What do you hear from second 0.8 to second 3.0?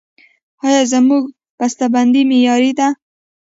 زموږ بسته بندي معیاري ده؟